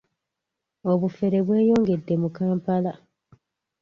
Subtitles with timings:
[0.91, 2.93] Obufere bweyongedde mu Kampala.